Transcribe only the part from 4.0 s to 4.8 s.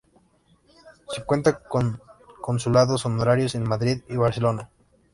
y Barcelona.